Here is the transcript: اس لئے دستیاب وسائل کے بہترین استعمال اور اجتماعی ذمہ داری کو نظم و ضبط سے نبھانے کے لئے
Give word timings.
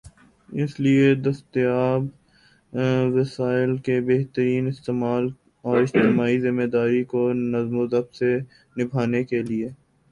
اس 0.49 0.71
لئے 0.79 1.13
دستیاب 1.25 2.01
وسائل 3.15 3.75
کے 3.85 3.99
بہترین 4.07 4.67
استعمال 4.67 5.27
اور 5.65 5.81
اجتماعی 5.81 6.39
ذمہ 6.39 6.65
داری 6.73 7.03
کو 7.13 7.21
نظم 7.45 7.77
و 7.77 7.87
ضبط 7.87 8.15
سے 8.15 8.37
نبھانے 8.75 9.23
کے 9.23 9.41
لئے 9.43 9.69